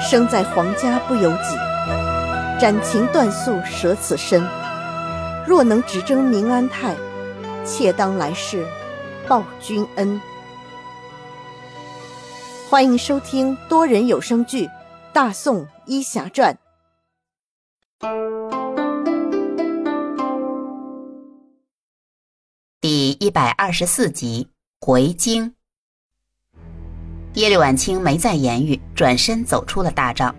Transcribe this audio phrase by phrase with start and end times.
[0.00, 1.56] 生在皇家不由己，
[2.60, 4.40] 斩情断宿舍此身。
[5.44, 6.94] 若能只争明安泰，
[7.64, 8.64] 妾当来世
[9.26, 10.20] 报君恩。
[12.70, 14.66] 欢迎收听多人有声剧
[15.12, 16.56] 《大宋医侠传》
[22.80, 24.48] 第一百二十四集
[24.86, 25.50] 《回京》。
[27.38, 30.34] 耶律婉清没再言语，转身走出了大帐。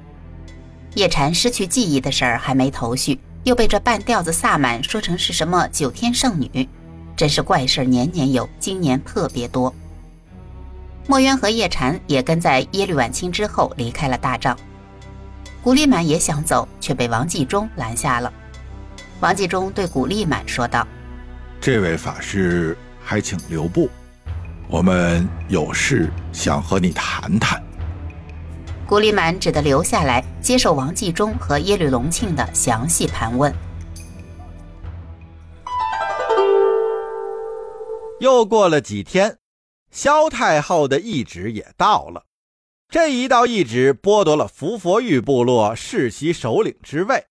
[0.95, 6.67] 叶禅失去记忆的事儿还没头绪，又被这半吊子萨满说成是什么九天圣女，
[7.15, 9.73] 真是怪事年年有，今年特别多。
[11.07, 14.57] 墨渊和叶禅也跟在耶律婉清之后离开了大帐。
[15.63, 18.33] 古丽满也想走，却被王继忠拦下了。
[19.21, 20.85] 王继忠对古丽满说道
[21.61, 23.89] ：“这位法师，还请留步，
[24.69, 27.61] 我们有事想和你谈谈。”
[28.87, 33.53] 古丽满只得留下来接受王继忠和耶律隆庆的详细盘问。
[38.19, 39.35] 又过了几天。
[39.91, 42.23] 萧太后的懿旨也到了，
[42.89, 47.25] 这一道懿旨剥夺了伏佛玉部落世袭首领之位，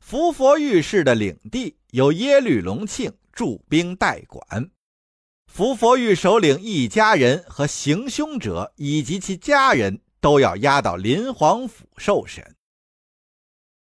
[0.00, 4.68] 伏佛玉氏的领地由耶律隆庆驻兵代管，
[5.48, 12.54] 伏佛玉首领一家人和行凶者以及其家人都要押到林皇府受审。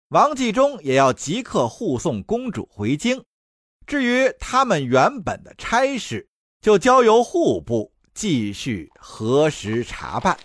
[0.09, 3.25] 王继忠也要即刻护送公主回京，
[3.85, 6.29] 至于他们原本的差事。
[6.61, 10.35] 就交由户部继续核实查办。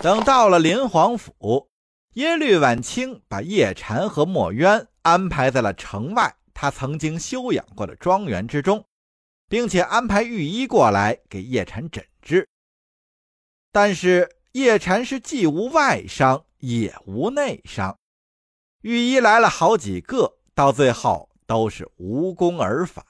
[0.00, 1.68] 等到了林皇府，
[2.12, 8.86] 耶律婉清把叶禅和墨渊安排在了城外他曾经休养过的庄园之中，
[9.48, 12.48] 并且安排御医过来给叶禅诊治。
[13.72, 17.98] 但是叶禅是既无外伤也无内伤，
[18.82, 21.28] 御医来了好几个，到最后。
[21.44, 23.04] 都是无功而返。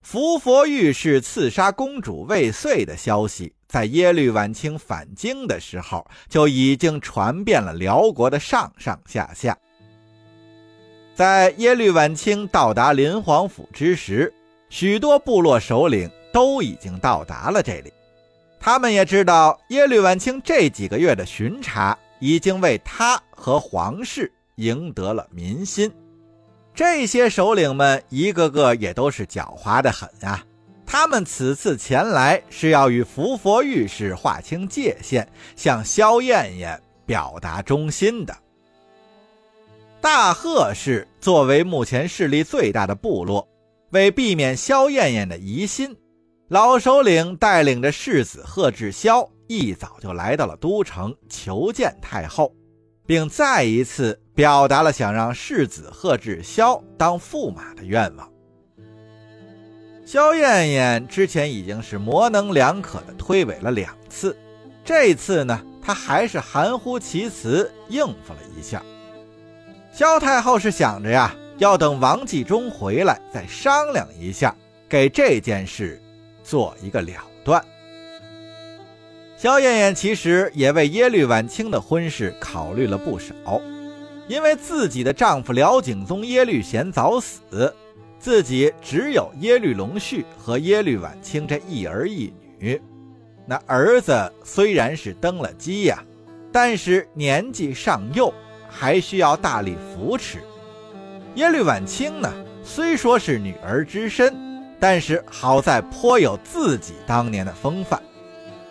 [0.00, 9.56] 伏佛御史刺杀公主未遂的消息，在耶律晚清返京的时候就已经传遍了辽国的上上下下。
[11.16, 14.32] 在耶律婉清到达林皇府之时，
[14.68, 17.92] 许多部落首领都已经到达了这里。
[18.60, 24.30] 他们也知道耶律婉清这几个月的巡查已经为他和皇室。
[24.56, 25.92] 赢得了民心，
[26.74, 30.42] 这些首领们一个个也都是狡猾的很啊！
[30.86, 38.34] 他们此次前来是要与伏佛御史划清界限，向萧燕燕表达忠心的。
[40.00, 43.48] 大贺氏作为目前势力最大的部落，
[43.90, 45.96] 为避免萧燕燕的疑心，
[46.48, 52.52] 老首领带领着世子贺志霄一早就来到了都城求见太后。
[53.06, 58.28] 并再一次表达了想让世子贺志霄当驸马的愿望。
[60.04, 64.36] 萧燕燕之前已经是模棱两可的推诿了两次，
[64.84, 68.82] 这次呢，她还是含糊其辞应付了一下。
[69.96, 74.54] 萧太后是想着呀，要等王继忠回来再商量一下，
[74.86, 75.98] 给这件事
[76.44, 77.64] 做一个了断。
[79.38, 83.58] 萧燕燕其实也为耶律婉清的婚事考虑了不少，
[84.28, 87.74] 因为自己的丈夫辽景宗耶律贤早死，
[88.18, 92.78] 自己只有耶律隆绪和耶律婉清这一儿一女。
[93.46, 96.04] 那儿子虽然是登了基呀，
[96.52, 98.30] 但是年纪尚幼，
[98.78, 100.38] 还需要大力扶持。
[101.36, 102.30] 耶律婉清呢，
[102.62, 104.34] 虽说是女儿之身，
[104.78, 108.00] 但是好在颇有自己当年的风范。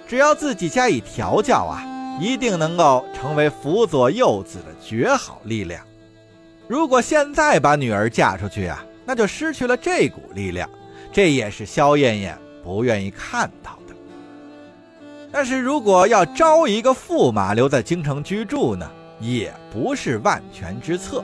[0.08, 1.84] 只要自己加以调教啊，
[2.22, 5.84] 一定能够成为辅佐幼子的绝好力量。
[6.68, 10.70] 如果现在把女儿嫁出去啊，那就失去了这股力量，
[11.12, 13.96] 这也是萧燕燕不愿意看到的。
[15.32, 18.90] 但是如果要招一个驸马留在京城居住呢，
[19.20, 21.24] 也不是万全之策。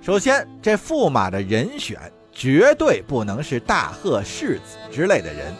[0.00, 2.00] 首先，这驸马的人选
[2.32, 5.52] 绝对不能是大贺世子之类的人。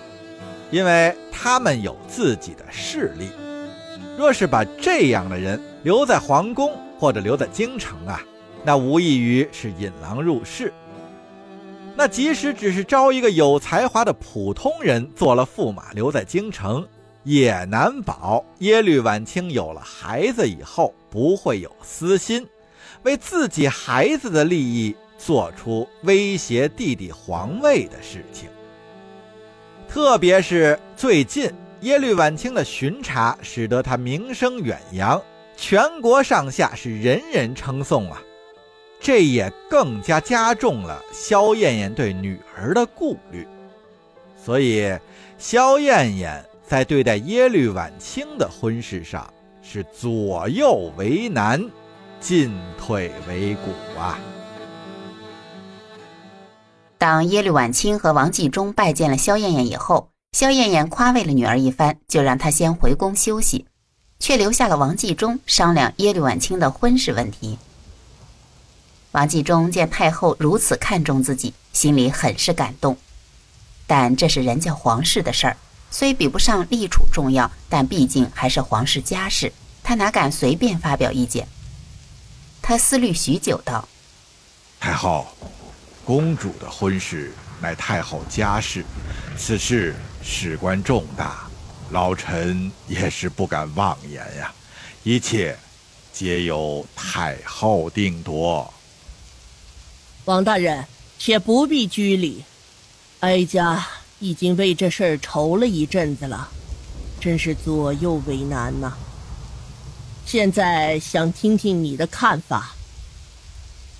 [0.70, 3.30] 因为他们有自己的势力，
[4.18, 8.22] 若是把这样的人留在皇宫或者留在京城啊，
[8.64, 10.70] 那无异于是引狼入室。
[11.96, 16.86] 那即使只是招一个有才华的普通人做了驸马，留在京城，
[17.24, 22.46] 也难保耶律婉清有了孩子以后不会有私心，
[23.02, 28.48] 为自己孩子的利益做出威胁弟弟皇位的事情。
[29.88, 31.50] 特别是最近
[31.80, 35.22] 耶律婉清的巡查使得他名声远扬，
[35.56, 38.22] 全国上下是人人称颂啊。
[39.00, 43.46] 这也更加加重了萧燕燕对女儿的顾虑，
[44.44, 44.92] 所以
[45.38, 49.32] 萧燕燕在对待耶律婉清的婚事上
[49.70, 51.62] 是左右为难，
[52.20, 54.18] 进退维谷啊。
[56.96, 63.66] 当耶律婉清和王继忠拜见了萧燕燕以后，萧燕燕夸慰了女儿一番，就让她先回宫休息，
[64.18, 67.58] 却留下了王继忠商量耶律婉清的婚事问题。
[69.12, 72.96] 王继忠见太后如此看重自己，心里很是感动。
[73.86, 75.56] 但这是人家皇室的事儿，
[75.90, 79.52] 虽比不上立储重要，但毕竟还是皇室家事，
[79.82, 81.48] 他哪敢随便发表意见？
[82.60, 83.88] 他思虑许久，道
[84.78, 85.26] ：“太后，
[86.04, 87.32] 公主的婚事
[87.62, 88.84] 乃太后家事，
[89.38, 91.48] 此事事关重大，
[91.90, 94.52] 老臣也是不敢妄言呀。
[95.04, 95.58] 一切
[96.12, 98.70] 皆由太后定夺。”
[100.26, 100.84] 王大人，
[101.18, 102.44] 且不必拘礼，
[103.20, 103.86] 哀家
[104.20, 106.48] 已经为这事儿愁了一阵子了，
[107.20, 108.94] 真是左右为难呐。
[110.26, 112.74] 现在想听听你的看法。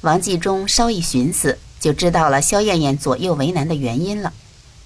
[0.01, 4.33] 王继忠稍一寻思，就知道了萧燕燕左右为难的原因了。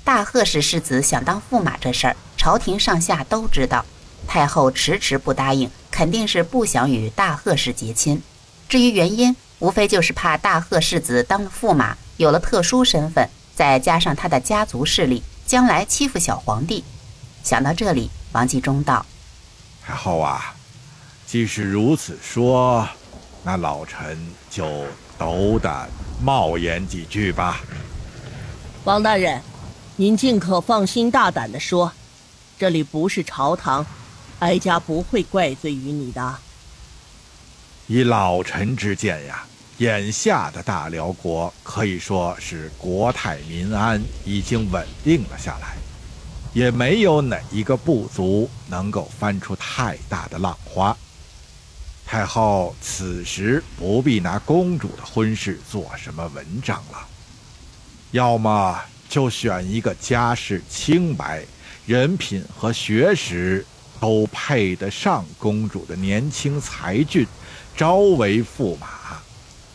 [0.05, 3.85] 大贺氏世子想当驸马这事儿，朝廷上下都知道，
[4.27, 8.23] 太后迟迟不答应，肯定是不想与大贺氏结亲。
[8.69, 16.83] 至于原因，无非就是怕大贺世子当了驸马，有了特殊身份，再加上他的家族势力，将来欺负小皇帝。
[17.45, 19.05] 想到这里，王继忠道
[19.85, 20.55] ：“太后啊，
[21.27, 22.89] 既是如此说，
[23.43, 24.17] 那老臣
[24.51, 24.87] 就
[25.19, 25.89] 斗胆
[26.23, 27.61] 冒言几句吧。”
[28.85, 29.43] 王大人，
[29.97, 31.93] 您尽可放心大胆地说，
[32.59, 33.85] 这里不是朝堂，
[34.39, 36.39] 哀家不会怪罪于你的。
[37.89, 39.45] 以老臣之见呀。
[39.79, 45.77] 眼下的大辽国可以说是国泰民安，已经稳定了下来，
[46.53, 50.97] 也没有哪一个部族能够翻出太大的浪花。
[52.05, 57.07] 太后此时不必拿公主的婚事做什么文章了，
[58.11, 58.79] 要么
[59.09, 61.43] 就选一个家世清白、
[61.87, 63.67] 人品和学识
[63.99, 67.27] 都配得上公主的年轻才俊，
[67.75, 69.02] 招为驸马。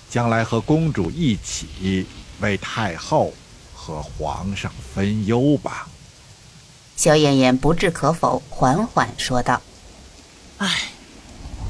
[0.09, 2.06] 将来和公主一起
[2.39, 3.33] 为太后
[3.74, 5.88] 和皇上分忧吧。
[6.95, 9.62] 萧燕燕不置可否，缓缓说道
[10.57, 10.89] ：“唉，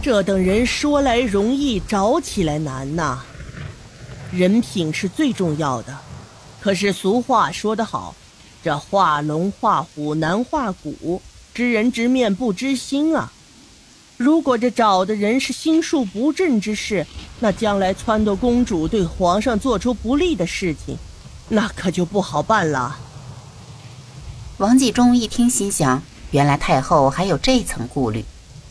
[0.01, 3.23] 这等人说来容易，找起来难呐。
[4.31, 5.97] 人品是最重要的，
[6.61, 8.15] 可是俗话说得好，
[8.63, 11.21] 这画龙画虎难画骨，
[11.53, 13.31] 知人知面不知心啊。”
[14.17, 17.05] 如果这找的人是心术不正之士，
[17.39, 20.97] 那将来撺掇公主对皇上做出不利的事情，
[21.49, 22.97] 那可就不好办了。
[24.57, 28.25] 王继忠一听，心想：原来太后还有这层顾虑，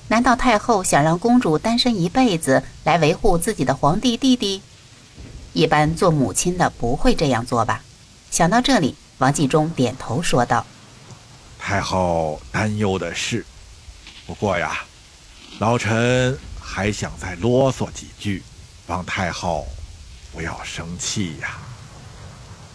[0.09, 4.61] 难道太后想让公主单身一辈子来维护自己的皇帝弟弟？
[5.53, 7.83] 一般做母亲的不会这样做吧？
[8.33, 10.67] 想到这里，王继忠点头说道
[11.57, 13.47] ：“太后担忧的是，
[14.27, 14.85] 不过呀。”
[15.59, 18.43] 老臣还想再啰嗦几句，
[18.89, 19.67] 望太后
[20.31, 21.57] 不要生气呀。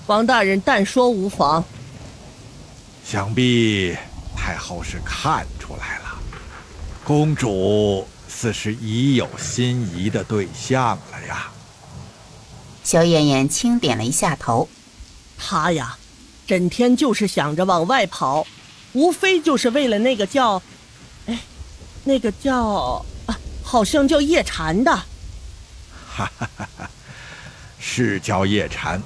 [0.08, 1.64] 王大人但说无妨。
[3.06, 3.96] 想必
[4.36, 6.20] 太后是看出来了，
[7.04, 11.52] 公主似是已有心仪的对象了呀。
[12.84, 14.68] 萧燕燕轻点了一下头。
[15.38, 15.96] 她呀，
[16.48, 18.48] 整天就是想着往外跑，
[18.94, 20.60] 无非就是为了那个叫……
[22.04, 26.90] 那个叫啊，好像叫叶禅的，哈哈哈哈
[27.80, 29.02] 是叫叶禅。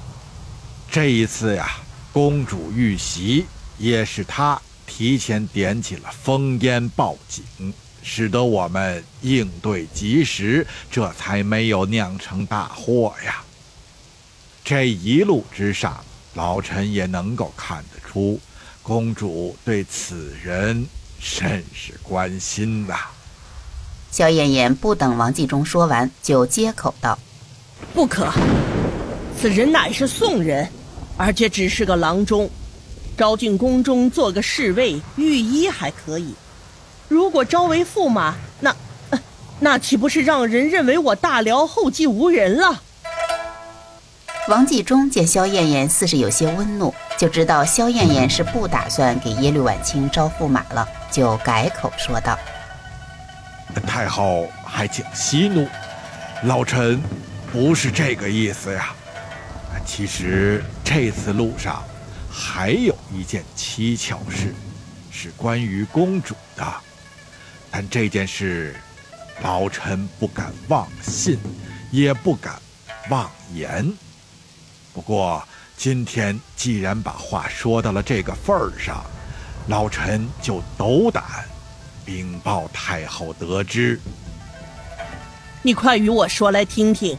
[0.90, 1.78] 这一次呀，
[2.12, 3.44] 公主遇袭，
[3.76, 7.44] 也是他提前点起了烽烟报警，
[8.02, 13.42] 使得我们应对及时，这才没有酿成大祸呀。
[14.64, 18.40] 这一路之上，老臣也能够看得出，
[18.82, 20.86] 公主对此人。
[21.18, 22.94] 甚是关心呐。
[24.10, 27.18] 萧燕燕不等王继忠说完，就接口道
[27.92, 28.32] ：“不可，
[29.38, 30.68] 此人乃是宋人，
[31.16, 32.48] 而且只是个郎中，
[33.18, 36.34] 招进宫中做个侍卫、御医还可以。
[37.08, 38.74] 如果招为驸马，那
[39.60, 42.82] 那岂不是让人认为我大辽后继无人了？”
[44.48, 52.38] 王继忠见萧燕燕似是有些温怒，就知道萧燕燕是不打算给耶律婉清招驸马了，就改口说道
[53.86, 55.66] ：“太后还请息怒，
[56.42, 57.00] 老臣
[57.50, 58.94] 不是这个意思呀。
[59.86, 61.82] 其实这次路上
[62.30, 64.54] 还有一件蹊跷事，
[65.10, 66.66] 是关于公主的，
[67.70, 68.76] 但这件事
[69.40, 71.38] 老臣不敢妄信，
[71.90, 72.56] 也不敢
[73.08, 73.90] 妄言。
[74.92, 75.42] 不过。”
[75.76, 79.04] 今天既然把话说到了这个份儿上，
[79.68, 81.22] 老臣就斗胆
[82.04, 84.00] 禀报太后得知。
[85.62, 87.16] 你快与我说来听听。